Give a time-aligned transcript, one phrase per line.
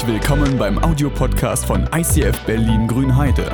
[0.00, 3.52] Herzlich willkommen beim Audiopodcast von ICF Berlin Grünheide.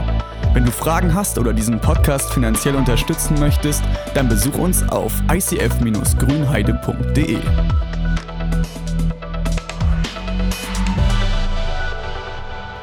[0.53, 3.83] Wenn du Fragen hast oder diesen Podcast finanziell unterstützen möchtest,
[4.15, 7.39] dann besuch uns auf icf-grünheide.de.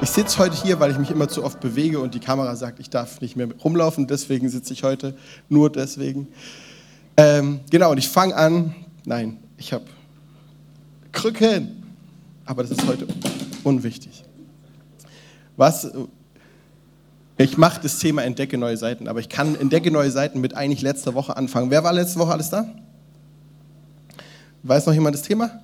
[0.02, 2.82] Ich sitze heute hier, weil ich mich immer zu oft bewege und die Kamera sagt,
[2.82, 4.08] ich darf nicht mehr rumlaufen.
[4.08, 5.16] Deswegen sitze ich heute,
[5.48, 6.28] nur deswegen.
[7.16, 8.76] Ähm, genau, und ich fange an.
[9.06, 9.86] Nein, ich habe
[11.14, 11.80] Krücken.
[12.46, 13.08] Aber das ist heute
[13.64, 14.24] unwichtig.
[15.56, 15.92] Was,
[17.38, 20.82] ich mache das Thema Entdecke neue Seiten, aber ich kann Entdecke neue Seiten mit eigentlich
[20.82, 21.72] letzter Woche anfangen.
[21.72, 22.66] Wer war letzte Woche alles da?
[24.64, 25.62] Weiß noch jemand das Thema?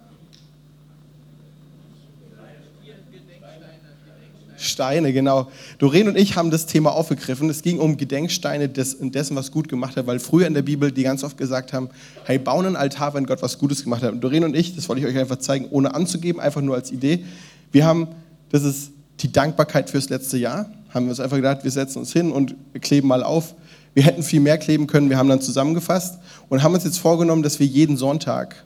[4.59, 5.49] Steine, genau.
[5.77, 7.49] Doreen und ich haben das Thema aufgegriffen.
[7.49, 10.91] Es ging um Gedenksteine des, dessen, was gut gemacht hat, weil früher in der Bibel
[10.91, 11.89] die ganz oft gesagt haben,
[12.25, 14.11] hey, bauen einen Altar, wenn Gott was Gutes gemacht hat.
[14.11, 16.91] Und Doreen und ich, das wollte ich euch einfach zeigen, ohne anzugeben, einfach nur als
[16.91, 17.23] Idee.
[17.71, 18.07] Wir haben,
[18.51, 22.11] das ist die Dankbarkeit fürs letzte Jahr, haben wir uns einfach gedacht, wir setzen uns
[22.13, 23.53] hin und kleben mal auf.
[23.93, 27.43] Wir hätten viel mehr kleben können, wir haben dann zusammengefasst und haben uns jetzt vorgenommen,
[27.43, 28.63] dass wir jeden Sonntag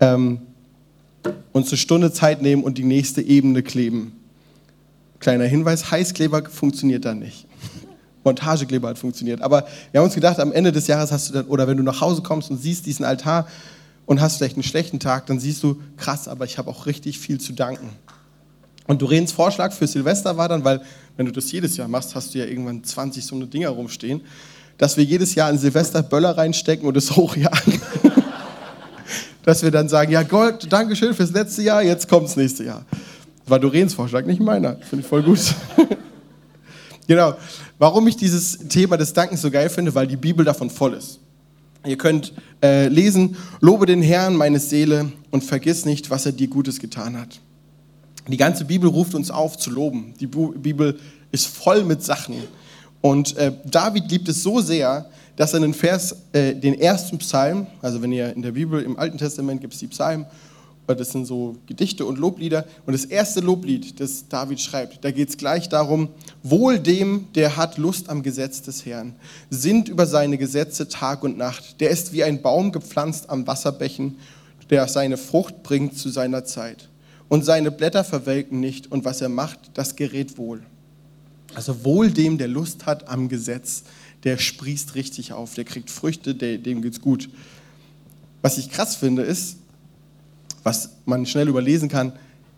[0.00, 0.40] ähm,
[1.52, 4.12] uns eine Stunde Zeit nehmen und die nächste Ebene kleben.
[5.20, 7.46] Kleiner Hinweis, Heißkleber funktioniert da nicht.
[8.24, 9.42] Montagekleber hat funktioniert.
[9.42, 11.82] Aber wir haben uns gedacht, am Ende des Jahres hast du dann, oder wenn du
[11.82, 13.46] nach Hause kommst und siehst diesen Altar
[14.06, 17.18] und hast vielleicht einen schlechten Tag, dann siehst du, krass, aber ich habe auch richtig
[17.18, 17.90] viel zu danken.
[18.86, 20.82] Und Dorens Vorschlag für Silvester war dann, weil
[21.16, 24.20] wenn du das jedes Jahr machst, hast du ja irgendwann 20 so eine Dinger rumstehen,
[24.78, 27.80] dass wir jedes Jahr in Silvester Böller reinstecken und es hochjagen.
[29.42, 32.84] dass wir dann sagen, ja Gott, Dankeschön fürs letzte Jahr, jetzt kommt das nächste Jahr.
[33.46, 34.76] War Dorens Vorschlag, nicht meiner.
[34.76, 35.38] Finde ich voll gut.
[37.06, 37.36] genau.
[37.78, 41.20] Warum ich dieses Thema des Dankens so geil finde, weil die Bibel davon voll ist.
[41.84, 46.48] Ihr könnt äh, lesen, lobe den Herrn, meine Seele, und vergiss nicht, was er dir
[46.48, 47.40] Gutes getan hat.
[48.28, 50.14] Die ganze Bibel ruft uns auf zu loben.
[50.18, 50.98] Die Bibel
[51.30, 52.36] ist voll mit Sachen.
[53.00, 57.66] Und äh, David liebt es so sehr, dass er den Vers, äh, den ersten Psalm,
[57.82, 60.26] also wenn ihr in der Bibel im Alten Testament gibt es die Psalmen,
[60.86, 62.66] das sind so Gedichte und Loblieder.
[62.84, 66.08] Und das erste Loblied, das David schreibt, da geht es gleich darum,
[66.42, 69.14] wohl dem, der hat Lust am Gesetz des Herrn,
[69.50, 71.80] sinnt über seine Gesetze Tag und Nacht.
[71.80, 74.18] Der ist wie ein Baum gepflanzt am Wasserbächen,
[74.70, 76.88] der seine Frucht bringt zu seiner Zeit.
[77.28, 80.62] Und seine Blätter verwelken nicht, und was er macht, das gerät wohl.
[81.54, 83.84] Also wohl dem, der Lust hat am Gesetz,
[84.24, 87.28] der sprießt richtig auf, der kriegt Früchte, der, dem geht's gut.
[88.42, 89.58] Was ich krass finde, ist,
[90.62, 92.12] was man schnell überlesen kann.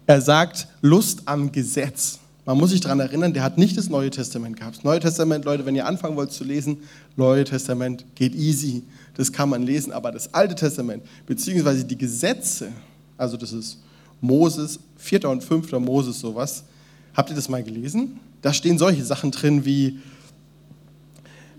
[0.06, 2.20] Er sagt Lust am Gesetz.
[2.44, 4.76] Man muss sich daran erinnern, der hat nicht das Neue Testament gehabt.
[4.76, 6.78] Das Neue Testament, Leute, wenn ihr anfangen wollt zu lesen,
[7.16, 8.84] Neue Testament geht easy.
[9.14, 9.92] Das kann man lesen.
[9.92, 12.70] Aber das Alte Testament, beziehungsweise die Gesetze,
[13.18, 13.78] also das ist
[14.26, 15.28] Moses, 4.
[15.28, 15.72] und 5.
[15.72, 16.64] Moses, sowas.
[17.14, 18.20] Habt ihr das mal gelesen?
[18.42, 19.98] Da stehen solche Sachen drin wie,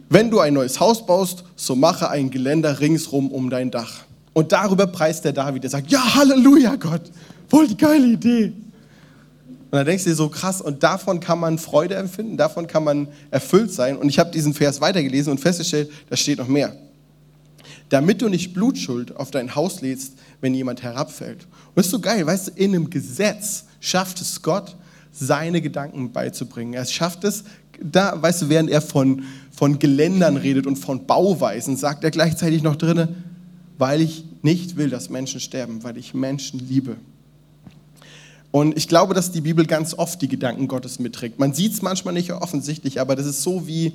[0.10, 4.04] wenn du ein neues Haus baust, so mache ein Geländer ringsrum um dein Dach.
[4.34, 5.64] Und darüber preist der David.
[5.64, 7.02] Der sagt, ja, Halleluja, Gott.
[7.48, 8.54] Voll die geile Idee.
[9.70, 12.84] Und dann denkst du dir so krass, und davon kann man Freude empfinden, davon kann
[12.84, 13.98] man erfüllt sein.
[13.98, 16.74] Und ich habe diesen Vers weitergelesen und festgestellt, da steht noch mehr.
[17.90, 21.44] Damit du nicht Blutschuld auf dein Haus lädst, wenn jemand herabfällt.
[21.44, 24.76] Und das ist so geil, weißt du, in einem Gesetz schafft es Gott,
[25.12, 26.74] seine Gedanken beizubringen.
[26.74, 27.44] Er schafft es,
[27.82, 32.64] da, weißt du, während er von, von Geländern redet und von Bauweisen, sagt er gleichzeitig
[32.64, 33.16] noch drinne,
[33.78, 36.98] weil ich nicht will, dass Menschen sterben, weil ich Menschen liebe.
[38.52, 41.38] Und ich glaube, dass die Bibel ganz oft die Gedanken Gottes mitträgt.
[41.38, 43.94] Man sieht es manchmal nicht offensichtlich, aber das ist so wie,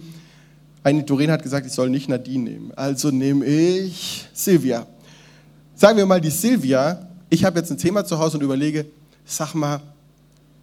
[0.84, 2.72] eine Doreen hat gesagt, ich soll nicht Nadine nehmen.
[2.74, 4.86] Also nehme ich Silvia.
[5.74, 8.86] Sagen wir mal, die Silvia, ich habe jetzt ein Thema zu Hause und überlege,
[9.24, 9.80] sag mal,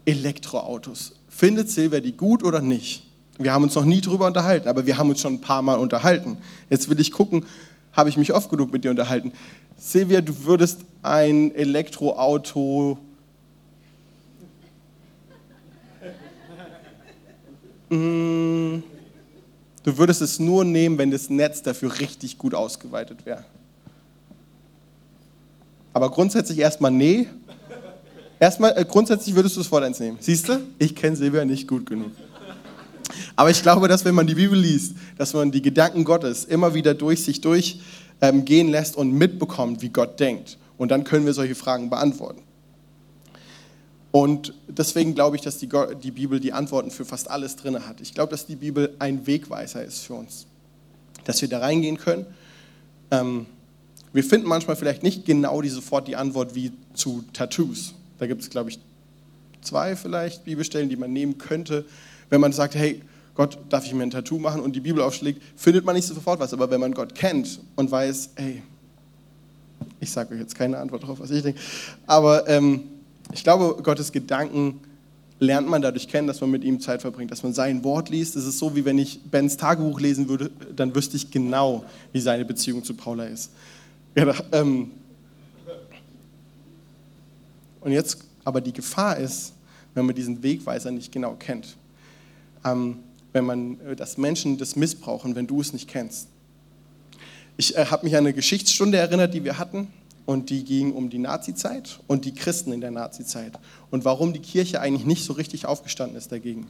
[0.06, 1.13] Elektroautos.
[1.30, 3.03] Findet Silvia die gut oder nicht?
[3.38, 5.75] Wir haben uns noch nie drüber unterhalten, aber wir haben uns schon ein paar Mal
[5.75, 6.38] unterhalten.
[6.69, 7.46] Jetzt will ich gucken,
[7.94, 9.31] habe ich mich oft genug mit dir unterhalten.
[9.77, 12.98] Silvia, du würdest ein Elektroauto
[17.89, 18.80] mm,
[19.84, 23.46] Du würdest es nur nehmen, wenn das Netz dafür richtig gut ausgeweitet wäre.
[25.94, 27.28] Aber grundsätzlich erstmal nee.
[28.40, 30.18] Erstmal, äh, grundsätzlich würdest du es voll eins nehmen.
[30.20, 30.60] Siehst du?
[30.78, 32.12] Ich kenne Silvia nicht gut genug.
[33.36, 36.74] Aber ich glaube, dass wenn man die Bibel liest, dass man die Gedanken Gottes immer
[36.74, 37.82] wieder durch sich durchgehen
[38.22, 40.58] ähm, lässt und mitbekommt, wie Gott denkt.
[40.78, 42.42] Und dann können wir solche Fragen beantworten.
[44.12, 45.70] Und deswegen glaube ich, dass die,
[46.02, 48.02] die Bibel die Antworten für fast alles drin hat.
[48.02, 50.48] Ich glaube, dass die Bibel ein Wegweiser ist für uns.
[51.26, 52.26] Dass wir da reingehen können.
[53.12, 53.46] Ähm,
[54.12, 57.94] wir finden manchmal vielleicht nicht genau die sofort die Antwort wie zu Tattoos.
[58.18, 58.80] Da gibt es, glaube ich,
[59.62, 61.86] zwei vielleicht Bibelstellen, die man nehmen könnte,
[62.30, 63.02] wenn man sagt, hey,
[63.36, 66.40] Gott, darf ich mir ein Tattoo machen und die Bibel aufschlägt, findet man nicht sofort
[66.40, 66.52] was.
[66.54, 68.64] Aber wenn man Gott kennt und weiß, hey,
[70.00, 71.60] ich sage euch jetzt keine Antwort darauf, was ich denke,
[72.06, 72.84] aber ähm,
[73.31, 74.81] ich glaube, Gottes Gedanken
[75.40, 78.36] lernt man dadurch kennen, dass man mit ihm Zeit verbringt, dass man sein Wort liest.
[78.36, 82.20] Es ist so, wie wenn ich Bens Tagebuch lesen würde, dann wüsste ich genau, wie
[82.20, 83.52] seine Beziehung zu Paula ist.
[84.16, 84.92] Ja, ähm,
[87.81, 89.54] und jetzt aber die Gefahr ist,
[89.94, 91.78] wenn man diesen Wegweiser nicht genau kennt.
[92.66, 92.98] Ähm,
[93.32, 96.28] wenn man, äh, dass Menschen das missbrauchen, wenn du es nicht kennst.
[97.58, 99.88] Ich äh, habe mich an eine Geschichtsstunde erinnert, die wir hatten,
[100.30, 103.54] und die ging um die Nazizeit und die Christen in der Nazizeit
[103.90, 106.68] und warum die Kirche eigentlich nicht so richtig aufgestanden ist dagegen.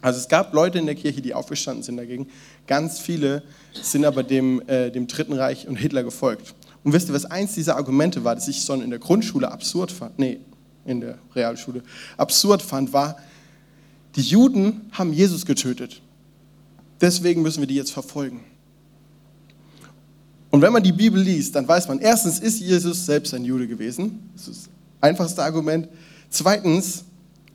[0.00, 2.28] Also es gab Leute in der Kirche, die aufgestanden sind dagegen.
[2.68, 3.42] Ganz viele
[3.72, 6.54] sind aber dem, äh, dem Dritten Reich und Hitler gefolgt.
[6.84, 9.90] Und wisst ihr, was eins dieser Argumente war, das ich schon in der Grundschule absurd
[9.90, 10.38] fand, nee,
[10.84, 11.82] in der Realschule
[12.16, 13.16] absurd fand, war,
[14.14, 16.00] die Juden haben Jesus getötet.
[17.00, 18.44] Deswegen müssen wir die jetzt verfolgen.
[20.50, 23.66] Und wenn man die Bibel liest, dann weiß man, erstens ist Jesus selbst ein Jude
[23.66, 24.30] gewesen.
[24.34, 25.88] Das ist das einfachste Argument.
[26.30, 27.04] Zweitens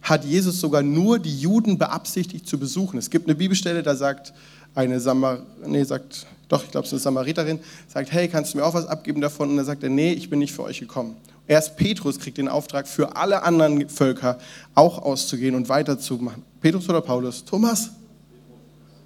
[0.01, 2.99] hat Jesus sogar nur die Juden beabsichtigt zu besuchen.
[2.99, 4.33] Es gibt eine Bibelstelle, da sagt
[4.75, 8.57] eine Samar nee, sagt, doch, ich glaube, es ist eine Samariterin, sagt, hey, kannst du
[8.57, 9.49] mir auch was abgeben davon?
[9.49, 11.15] Und dann sagt er, nee, ich bin nicht für euch gekommen.
[11.47, 14.37] Erst Petrus kriegt den Auftrag, für alle anderen Völker
[14.75, 16.43] auch auszugehen und weiterzumachen.
[16.61, 17.43] Petrus oder Paulus?
[17.43, 17.89] Thomas?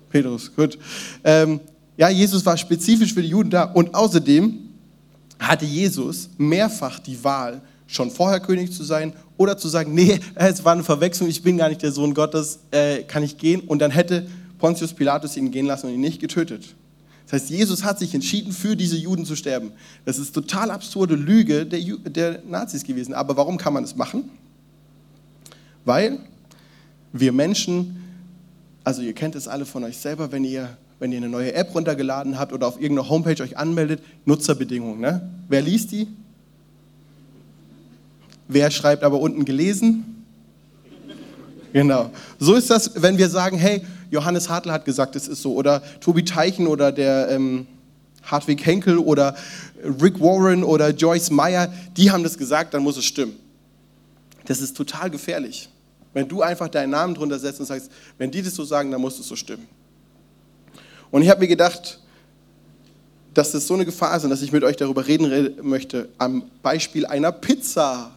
[0.10, 0.78] Petrus, gut.
[1.24, 1.60] Ähm,
[1.98, 4.60] ja, Jesus war spezifisch für die Juden da und außerdem
[5.40, 10.64] hatte Jesus mehrfach die Wahl, schon vorher König zu sein oder zu sagen, nee, es
[10.64, 13.62] war eine Verwechslung, ich bin gar nicht der Sohn Gottes, äh, kann ich gehen?
[13.62, 14.28] Und dann hätte
[14.60, 16.76] Pontius Pilatus ihn gehen lassen und ihn nicht getötet.
[17.26, 19.72] Das heißt, Jesus hat sich entschieden, für diese Juden zu sterben.
[20.06, 23.14] Das ist total absurde Lüge der, der Nazis gewesen.
[23.14, 24.30] Aber warum kann man das machen?
[25.84, 26.20] Weil
[27.12, 28.02] wir Menschen,
[28.84, 31.74] also ihr kennt es alle von euch selber, wenn ihr, wenn ihr eine neue App
[31.76, 35.00] runtergeladen habt oder auf irgendeiner Homepage euch anmeldet, Nutzerbedingungen.
[35.00, 35.30] Ne?
[35.48, 36.08] Wer liest die?
[38.48, 40.24] Wer schreibt aber unten gelesen?
[41.74, 42.10] Genau.
[42.40, 45.54] So ist das, wenn wir sagen, hey, Johannes Hartl hat gesagt, es ist so.
[45.54, 47.68] Oder Tobi Teichen oder der ähm,
[48.24, 49.36] Hartwig Henkel oder
[50.02, 53.36] Rick Warren oder Joyce Meyer, die haben das gesagt, dann muss es stimmen.
[54.46, 55.70] Das ist total gefährlich.
[56.14, 59.02] Wenn du einfach deinen Namen drunter setzt und sagst, wenn die das so sagen, dann
[59.02, 59.68] muss es so stimmen.
[61.12, 62.00] Und ich habe mir gedacht,
[63.34, 66.50] dass das so eine Gefahr ist und dass ich mit euch darüber reden möchte, am
[66.64, 68.12] Beispiel einer Pizza.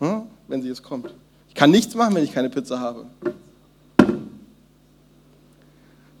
[0.00, 0.22] Hm?
[0.48, 1.14] Wenn sie jetzt kommt.
[1.48, 3.06] Ich kann nichts machen, wenn ich keine Pizza habe.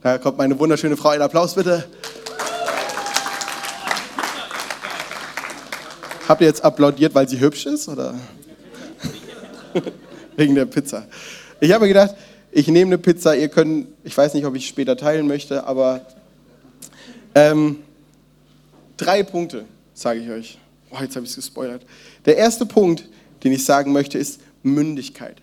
[0.02, 1.10] Da kommt meine wunderschöne Frau.
[1.10, 1.84] Einen Applaus bitte.
[6.28, 7.88] Habt ihr jetzt applaudiert, weil sie hübsch ist?
[7.88, 8.14] Oder?
[10.36, 11.06] Wegen der Pizza.
[11.60, 12.14] Ich habe mir gedacht,
[12.52, 13.34] ich nehme eine Pizza.
[13.34, 16.06] Ihr könnt, ich weiß nicht, ob ich später teilen möchte, aber
[17.34, 17.78] ähm,
[18.98, 19.64] drei Punkte,
[19.94, 20.58] sage ich euch.
[20.90, 21.84] Oh, jetzt habe ich es gespoilert.
[22.26, 23.08] Der erste Punkt,
[23.42, 25.36] den ich sagen möchte, ist Mündigkeit.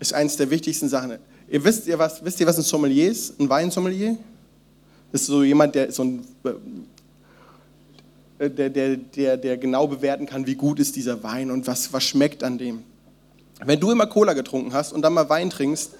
[0.00, 1.18] Ist eines der wichtigsten Sachen.
[1.48, 3.38] Ihr wisst, ihr was, wisst ihr, was ein Sommelier ist?
[3.38, 4.16] Ein Weinsommelier?
[5.12, 6.24] Das ist so jemand, der so ein,
[8.38, 11.92] äh, der, der, der, der genau bewerten kann, wie gut ist dieser Wein und was,
[11.92, 12.82] was schmeckt an dem.
[13.64, 15.92] Wenn du immer Cola getrunken hast und dann mal Wein trinkst,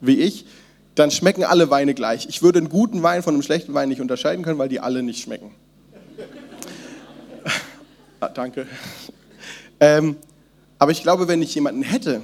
[0.00, 0.46] wie ich,
[0.94, 2.26] dann schmecken alle Weine gleich.
[2.28, 5.02] Ich würde einen guten Wein von einem schlechten Wein nicht unterscheiden können, weil die alle
[5.02, 5.52] nicht schmecken.
[8.20, 8.66] ah, danke.
[9.78, 10.16] Ähm,
[10.78, 12.22] aber ich glaube, wenn ich jemanden hätte,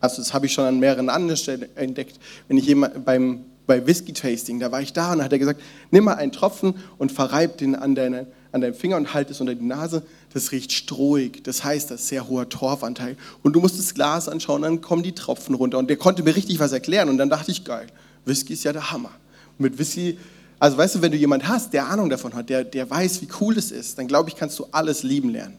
[0.00, 2.18] also das habe ich schon an mehreren anderen Stellen entdeckt.
[2.48, 5.38] Wenn ich jemand beim bei Whisky Tasting, da war ich da und da hat er
[5.38, 9.30] gesagt, nimm mal einen Tropfen und verreib den an, deine, an deinen Finger und halt
[9.30, 10.02] es unter die Nase.
[10.34, 11.42] Das riecht strohig.
[11.44, 13.16] Das heißt, das ist sehr hoher Torfanteil.
[13.42, 15.78] Und du musst das Glas anschauen, dann kommen die Tropfen runter.
[15.78, 17.08] Und der konnte mir richtig was erklären.
[17.08, 17.86] Und dann dachte ich, geil,
[18.24, 19.12] Whisky ist ja der Hammer.
[19.58, 20.18] Mit Whisky,
[20.58, 23.28] also weißt du, wenn du jemanden hast, der Ahnung davon hat, der, der weiß, wie
[23.40, 25.56] cool das ist, dann glaube ich, kannst du alles lieben lernen.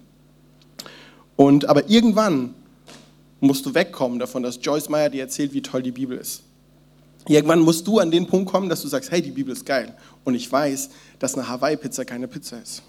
[1.38, 2.54] Und aber irgendwann
[3.40, 6.42] musst du wegkommen davon, dass Joyce Meyer dir erzählt, wie toll die Bibel ist.
[7.28, 9.96] Irgendwann musst du an den Punkt kommen, dass du sagst, hey, die Bibel ist geil.
[10.26, 12.84] Und ich weiß, dass eine Hawaii-Pizza keine Pizza ist.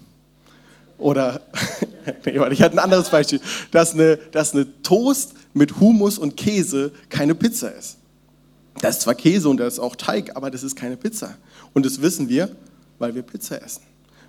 [0.97, 1.41] Oder,
[2.25, 3.39] nee, ich hatte ein anderes Beispiel,
[3.71, 7.97] dass eine, dass eine Toast mit Hummus und Käse keine Pizza ist.
[8.81, 11.35] Das ist zwar Käse und das ist auch Teig, aber das ist keine Pizza.
[11.73, 12.49] Und das wissen wir,
[12.99, 13.81] weil wir Pizza essen.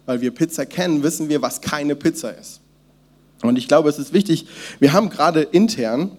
[0.07, 2.61] Weil wir Pizza kennen, wissen wir, was keine Pizza ist.
[3.43, 4.47] Und ich glaube, es ist wichtig,
[4.81, 6.17] wir haben gerade intern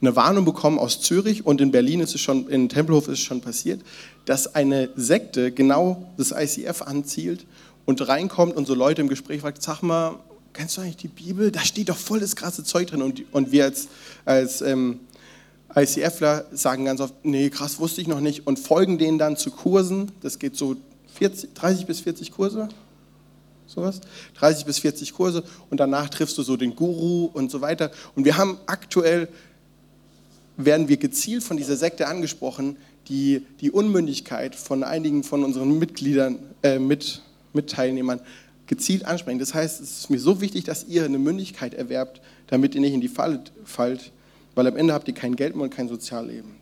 [0.00, 3.20] eine Warnung bekommen aus Zürich und in Berlin ist es schon, in Tempelhof ist es
[3.20, 3.80] schon passiert,
[4.26, 7.46] dass eine Sekte genau das ICF anzielt
[7.86, 10.18] und reinkommt und so Leute im Gespräch fragt, sag mal,
[10.52, 11.50] kennst du eigentlich die Bibel?
[11.50, 13.00] Da steht doch voll das krasse Zeug drin.
[13.00, 13.88] Und, und wir als,
[14.24, 15.00] als ähm,
[15.74, 18.46] ICFler sagen ganz oft, nee, krass, wusste ich noch nicht.
[18.46, 20.12] Und folgen denen dann zu Kursen.
[20.20, 20.76] Das geht so
[21.14, 22.68] 40, 30 bis 40 Kurse.
[23.66, 24.00] Sowas.
[24.38, 25.44] 30 bis 40 Kurse.
[25.70, 27.90] Und danach triffst du so den Guru und so weiter.
[28.14, 29.28] Und wir haben aktuell,
[30.56, 32.76] werden wir gezielt von dieser Sekte angesprochen,
[33.08, 37.22] die die Unmündigkeit von einigen von unseren Mitgliedern, äh, mit,
[37.56, 38.20] Mitteilnehmern
[38.66, 39.38] gezielt ansprechen.
[39.38, 42.94] Das heißt, es ist mir so wichtig, dass ihr eine Mündigkeit erwerbt, damit ihr nicht
[42.94, 44.12] in die Falle fallt,
[44.54, 46.54] weil am Ende habt ihr kein Geld mehr und kein Sozialleben.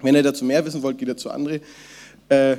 [0.00, 1.60] Wenn ihr dazu mehr wissen wollt, geht ihr zu André.
[2.28, 2.56] Äh,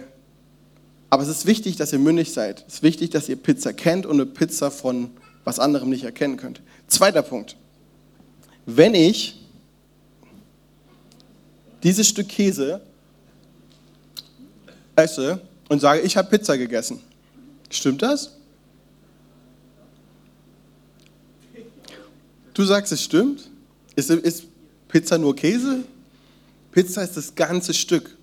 [1.09, 2.63] aber es ist wichtig, dass ihr mündig seid.
[2.67, 5.11] Es ist wichtig, dass ihr Pizza kennt und eine Pizza von
[5.43, 6.61] was anderem nicht erkennen könnt.
[6.87, 7.57] Zweiter Punkt.
[8.65, 9.39] Wenn ich
[11.83, 12.81] dieses Stück Käse
[14.95, 17.01] esse und sage, ich habe Pizza gegessen,
[17.75, 18.37] stimmt das?
[22.53, 23.49] Du sagst, es stimmt?
[23.95, 24.45] Ist, ist
[24.87, 25.83] Pizza nur Käse?
[26.71, 28.15] Pizza ist das ganze Stück.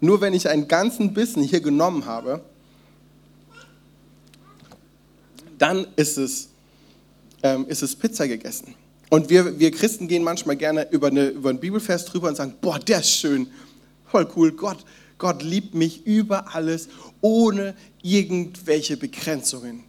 [0.00, 2.42] Nur wenn ich einen ganzen Bissen hier genommen habe,
[5.58, 6.48] dann ist es,
[7.42, 8.74] ähm, ist es Pizza gegessen.
[9.10, 12.54] Und wir, wir Christen gehen manchmal gerne über, eine, über einen Bibelvers drüber und sagen,
[12.60, 13.48] boah, der ist schön,
[14.06, 14.78] voll cool, Gott,
[15.20, 16.88] Gott liebt mich über alles,
[17.20, 19.84] ohne irgendwelche Begrenzungen.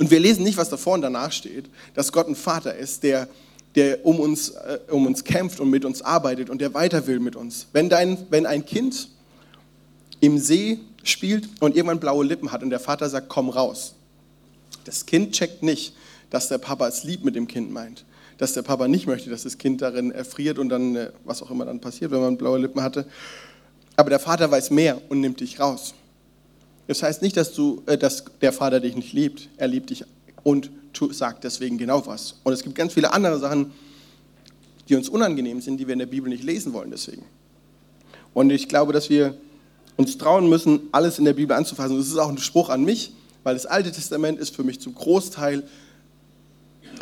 [0.00, 3.28] Und wir lesen nicht, was davor und danach steht, dass Gott ein Vater ist, der,
[3.74, 7.20] der um, uns, äh, um uns kämpft und mit uns arbeitet und der weiter will
[7.20, 7.66] mit uns.
[7.72, 9.10] Wenn, dein, wenn ein Kind
[10.20, 13.94] im See spielt und irgendwann blaue Lippen hat und der Vater sagt, komm raus.
[14.84, 15.94] Das Kind checkt nicht,
[16.30, 18.06] dass der Papa es lieb mit dem Kind meint.
[18.38, 21.50] Dass der Papa nicht möchte, dass das Kind darin erfriert und dann, äh, was auch
[21.50, 23.04] immer dann passiert, wenn man blaue Lippen hatte.
[24.00, 25.92] Aber der Vater weiß mehr und nimmt dich raus.
[26.86, 29.50] Das heißt nicht, dass, du, äh, dass der Vater dich nicht liebt.
[29.58, 30.06] Er liebt dich
[30.42, 30.70] und
[31.10, 32.36] sagt deswegen genau was.
[32.42, 33.72] Und es gibt ganz viele andere Sachen,
[34.88, 37.26] die uns unangenehm sind, die wir in der Bibel nicht lesen wollen deswegen.
[38.32, 39.36] Und ich glaube, dass wir
[39.98, 41.98] uns trauen müssen, alles in der Bibel anzufassen.
[41.98, 44.94] Das ist auch ein Spruch an mich, weil das Alte Testament ist für mich zum
[44.94, 45.62] Großteil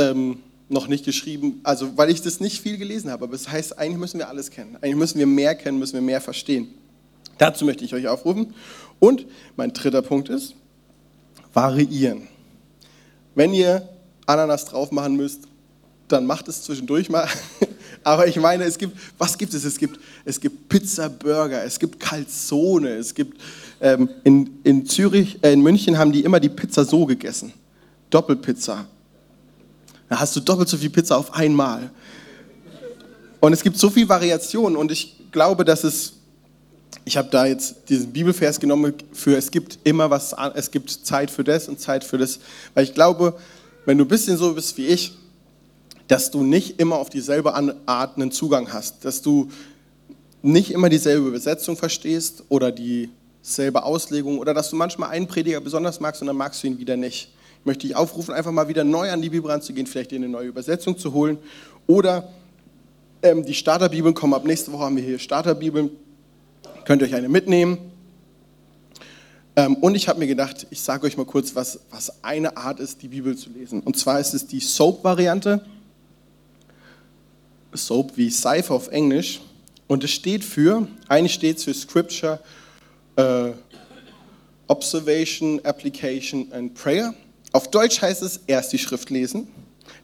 [0.00, 3.22] ähm, noch nicht geschrieben, also weil ich das nicht viel gelesen habe.
[3.22, 4.76] Aber das heißt, eigentlich müssen wir alles kennen.
[4.80, 6.74] Eigentlich müssen wir mehr kennen, müssen wir mehr verstehen.
[7.38, 8.54] Dazu möchte ich euch aufrufen.
[8.98, 9.26] Und
[9.56, 10.54] mein dritter Punkt ist,
[11.54, 12.28] variieren.
[13.34, 13.88] Wenn ihr
[14.26, 15.42] Ananas drauf machen müsst,
[16.08, 17.28] dann macht es zwischendurch mal.
[18.04, 19.64] Aber ich meine, es gibt, was gibt es?
[19.64, 23.40] Es gibt, es gibt Pizza, Burger, es gibt Calzone, es gibt,
[23.80, 27.52] ähm, in, in Zürich, äh, in München haben die immer die Pizza so gegessen.
[28.10, 28.86] Doppelpizza.
[30.08, 31.90] Da hast du doppelt so viel Pizza auf einmal.
[33.40, 36.14] Und es gibt so viel Variation und ich glaube, dass es
[37.08, 41.30] ich habe da jetzt diesen Bibelvers genommen für es gibt immer was, es gibt Zeit
[41.30, 42.38] für das und Zeit für das,
[42.74, 43.34] weil ich glaube,
[43.86, 45.14] wenn du ein bisschen so bist wie ich,
[46.06, 47.54] dass du nicht immer auf dieselbe
[47.86, 49.50] Art einen Zugang hast, dass du
[50.42, 56.00] nicht immer dieselbe Übersetzung verstehst oder dieselbe Auslegung oder dass du manchmal einen Prediger besonders
[56.00, 57.32] magst und dann magst du ihn wieder nicht.
[57.60, 60.28] Ich möchte dich aufrufen, einfach mal wieder neu an die Bibel ranzugehen, vielleicht dir eine
[60.28, 61.38] neue Übersetzung zu holen
[61.86, 62.28] oder
[63.22, 65.88] ähm, die Starterbibeln kommen ab nächste Woche haben wir hier Starterbibeln
[66.88, 67.76] Könnt ihr euch eine mitnehmen.
[69.56, 72.80] Ähm, und ich habe mir gedacht, ich sage euch mal kurz, was, was eine Art
[72.80, 73.82] ist, die Bibel zu lesen.
[73.82, 75.62] Und zwar ist es die Soap-Variante.
[77.74, 79.42] Soap wie Seife auf Englisch.
[79.86, 82.40] Und es steht für, eigentlich steht es für Scripture,
[83.20, 83.52] uh,
[84.66, 87.12] Observation, Application and Prayer.
[87.52, 89.46] Auf Deutsch heißt es erst die Schrift lesen,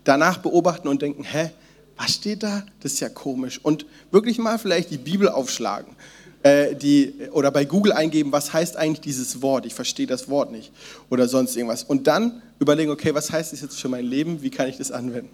[0.05, 1.49] danach beobachten und denken, hä,
[1.97, 2.63] was steht da?
[2.81, 3.59] Das ist ja komisch.
[3.63, 5.97] Und wirklich mal vielleicht die Bibel aufschlagen
[6.45, 9.65] äh, die, oder bei Google eingeben, was heißt eigentlich dieses Wort?
[9.65, 10.73] Ich verstehe das Wort nicht.
[11.09, 11.83] Oder sonst irgendwas.
[11.83, 14.43] Und dann überlegen, okay, was heißt das jetzt für mein Leben?
[14.43, 15.31] Wie kann ich das anwenden?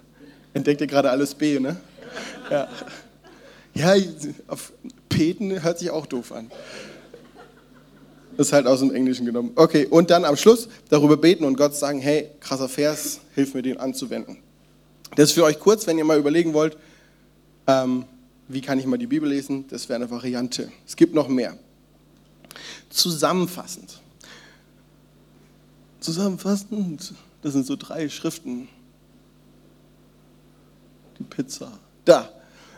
[0.53, 1.75] Entdeckt ihr gerade alles B, ne?
[2.49, 2.69] Ja.
[3.73, 3.93] Ja,
[4.47, 4.71] auf
[5.09, 6.49] Peten hört sich auch doof an.
[8.37, 9.51] Das ist halt aus dem Englischen genommen.
[9.55, 13.61] Okay, und dann am Schluss darüber beten und Gott sagen, hey, krasser Vers, hilf mir
[13.61, 14.37] den anzuwenden.
[15.15, 16.77] Das ist für euch kurz, wenn ihr mal überlegen wollt,
[17.67, 18.05] ähm,
[18.53, 19.65] wie kann ich mal die Bibel lesen?
[19.69, 20.71] Das wäre eine Variante.
[20.87, 21.57] Es gibt noch mehr.
[22.89, 24.01] Zusammenfassend.
[25.99, 28.67] Zusammenfassend, das sind so drei Schriften.
[31.19, 31.71] Die Pizza.
[32.05, 32.29] Da.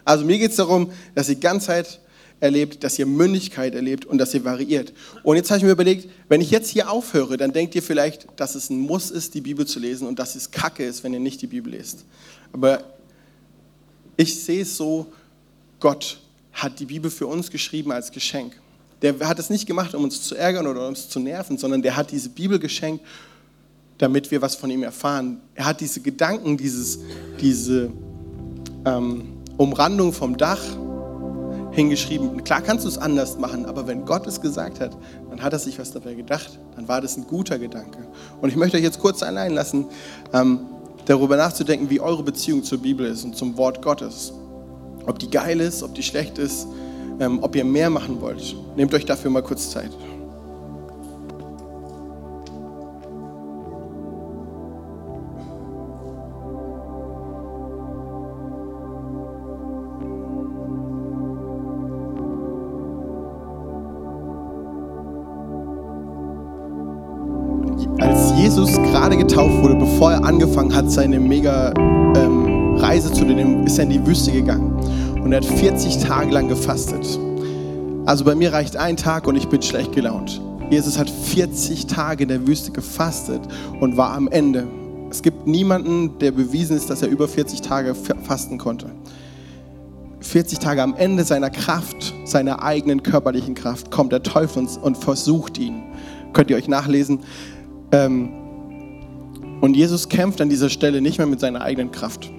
[0.04, 2.02] Also mir geht es darum, dass ihr Ganzheit
[2.42, 4.92] erlebt, dass ihr Mündigkeit erlebt und dass ihr variiert.
[5.24, 8.28] Und jetzt habe ich mir überlegt, wenn ich jetzt hier aufhöre, dann denkt ihr vielleicht,
[8.36, 11.14] dass es ein Muss ist, die Bibel zu lesen und dass es Kacke ist, wenn
[11.14, 12.04] ihr nicht die Bibel lest.
[12.52, 12.84] Aber
[14.18, 15.08] ich sehe es so,
[15.84, 16.18] Gott
[16.54, 18.54] hat die Bibel für uns geschrieben als Geschenk.
[19.02, 21.98] Der hat es nicht gemacht, um uns zu ärgern oder uns zu nerven, sondern der
[21.98, 23.04] hat diese Bibel geschenkt,
[23.98, 25.42] damit wir was von ihm erfahren.
[25.56, 27.00] Er hat diese Gedanken, dieses,
[27.42, 27.92] diese
[28.86, 29.26] ähm,
[29.58, 30.62] Umrandung vom Dach
[31.72, 32.46] hingeschrieben.
[32.46, 34.96] Klar kannst du es anders machen, aber wenn Gott es gesagt hat,
[35.30, 36.60] dann hat er sich was dabei gedacht.
[36.78, 38.08] Dann war das ein guter Gedanke.
[38.40, 39.88] Und ich möchte euch jetzt kurz allein lassen,
[40.32, 40.62] ähm,
[41.04, 44.32] darüber nachzudenken, wie eure Beziehung zur Bibel ist und zum Wort Gottes.
[45.06, 46.68] Ob die geil ist, ob die schlecht ist,
[47.20, 48.56] ähm, ob ihr mehr machen wollt.
[48.76, 49.92] Nehmt euch dafür mal kurz Zeit.
[68.00, 71.74] Als Jesus gerade getauft wurde, bevor er angefangen hat, seine mega
[72.16, 74.73] ähm, Reise zu dem, ist er in die Wüste gegangen
[75.24, 77.20] und er hat 40 Tage lang gefastet.
[78.06, 80.42] Also bei mir reicht ein Tag und ich bin schlecht gelaunt.
[80.70, 83.42] Jesus hat 40 Tage in der Wüste gefastet
[83.80, 84.68] und war am Ende.
[85.10, 88.88] Es gibt niemanden, der bewiesen ist, dass er über 40 Tage fasten konnte.
[90.20, 95.58] 40 Tage am Ende seiner Kraft, seiner eigenen körperlichen Kraft, kommt der Teufel und versucht
[95.58, 95.84] ihn.
[96.34, 97.20] Könnt ihr euch nachlesen.
[97.92, 98.30] Ähm,
[99.62, 102.32] und Jesus kämpft an dieser Stelle nicht mehr mit seiner eigenen Kraft.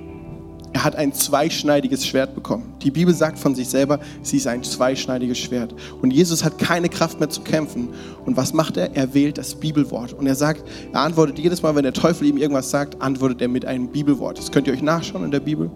[0.75, 2.75] Er hat ein zweischneidiges Schwert bekommen.
[2.83, 5.73] Die Bibel sagt von sich selber, sie ist ein zweischneidiges Schwert.
[6.03, 7.91] Und Jesus hat keine Kraft mehr zu kämpfen.
[8.27, 8.95] Und was macht er?
[8.97, 10.13] Er wählt das Bibelwort.
[10.13, 13.47] Und er sagt, er antwortet jedes Mal, wenn der Teufel ihm irgendwas sagt, antwortet er
[13.47, 14.37] mit einem Bibelwort.
[14.37, 15.71] Das könnt ihr euch nachschauen in der Bibel.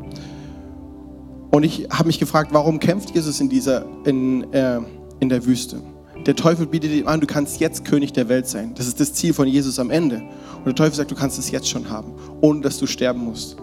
[1.53, 4.81] Und ich habe mich gefragt, warum kämpft Jesus in, dieser, in, äh,
[5.21, 5.81] in der Wüste?
[6.27, 8.75] Der Teufel bietet ihm an, du kannst jetzt König der Welt sein.
[8.75, 10.17] Das ist das Ziel von Jesus am Ende.
[10.57, 13.57] Und der Teufel sagt, du kannst es jetzt schon haben, ohne dass du sterben musst.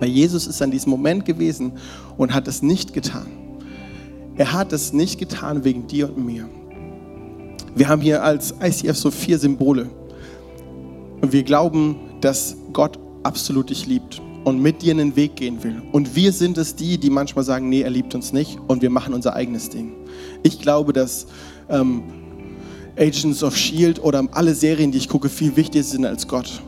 [0.00, 1.72] Weil Jesus ist an diesem Moment gewesen
[2.16, 3.26] und hat es nicht getan.
[4.36, 6.48] Er hat es nicht getan wegen dir und mir.
[7.74, 9.90] Wir haben hier als ICF so vier Symbole.
[11.20, 15.82] Und wir glauben, dass Gott absolut dich liebt und mit dir einen Weg gehen will.
[15.92, 18.90] Und wir sind es die, die manchmal sagen, nee, er liebt uns nicht und wir
[18.90, 19.92] machen unser eigenes Ding.
[20.42, 21.26] Ich glaube, dass
[21.68, 22.02] ähm,
[22.96, 26.62] Agents of Shield oder alle Serien, die ich gucke, viel wichtiger sind als Gott.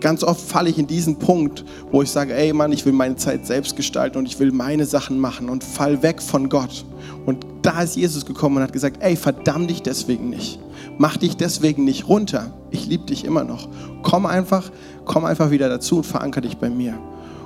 [0.00, 3.16] Ganz oft falle ich in diesen Punkt, wo ich sage, ey Mann, ich will meine
[3.16, 6.84] Zeit selbst gestalten und ich will meine Sachen machen und fall weg von Gott.
[7.24, 10.60] Und da ist Jesus gekommen und hat gesagt, ey, verdamm dich deswegen nicht.
[10.98, 12.52] Mach dich deswegen nicht runter.
[12.70, 13.68] Ich liebe dich immer noch.
[14.02, 14.70] Komm einfach,
[15.04, 16.98] komm einfach wieder dazu und verankere dich bei mir.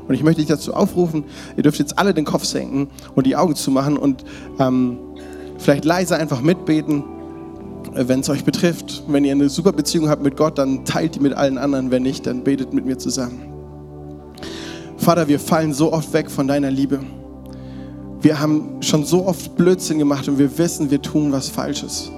[0.09, 1.25] Und ich möchte dich dazu aufrufen,
[1.57, 4.25] ihr dürft jetzt alle den Kopf senken und die Augen zu machen und
[4.59, 4.99] ähm,
[5.59, 7.05] vielleicht leise einfach mitbeten,
[7.93, 9.05] wenn es euch betrifft.
[9.09, 11.91] Wenn ihr eine super Beziehung habt mit Gott, dann teilt die mit allen anderen.
[11.91, 13.43] Wenn nicht, dann betet mit mir zusammen.
[14.97, 17.01] Vater, wir fallen so oft weg von deiner Liebe.
[18.21, 22.11] Wir haben schon so oft Blödsinn gemacht und wir wissen, wir tun was Falsches.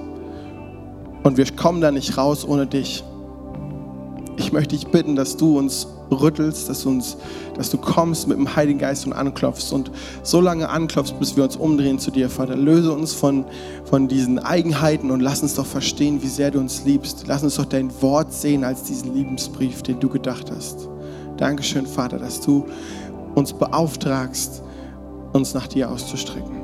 [1.23, 3.03] Und wir kommen da nicht raus ohne dich.
[4.37, 7.17] Ich möchte dich bitten, dass du uns rüttelst, dass du, uns,
[7.55, 9.91] dass du kommst mit dem Heiligen Geist und anklopfst und
[10.23, 12.55] so lange anklopfst, bis wir uns umdrehen zu dir, Vater.
[12.55, 13.45] Löse uns von,
[13.85, 17.25] von diesen Eigenheiten und lass uns doch verstehen, wie sehr du uns liebst.
[17.27, 20.87] Lass uns doch dein Wort sehen als diesen Liebensbrief, den du gedacht hast.
[21.37, 22.65] Dankeschön, Vater, dass du
[23.35, 24.61] uns beauftragst,
[25.33, 26.62] uns nach dir auszustrecken.